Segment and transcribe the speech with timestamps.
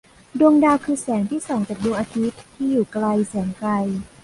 [0.39, 3.71] ดวงดาวคือแสงที่ส่องจากดวงอาทิตย์ที่อยู่ไกลแสนไกล